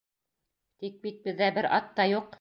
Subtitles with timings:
[0.85, 2.29] Тик бит беҙҙә бер ат та юҡ.